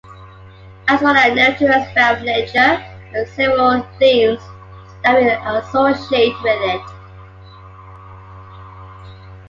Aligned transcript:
As 0.87 0.99
for 0.99 1.13
the 1.13 1.35
narrative 1.35 1.69
aspect 1.69 2.21
of 2.21 2.25
nature, 2.25 2.83
there 3.13 3.21
are 3.21 3.25
several 3.27 3.83
themes 3.99 4.41
that 5.03 5.15
we 5.21 5.29
associate 5.29 6.33
with 6.41 6.59
it. 6.59 6.81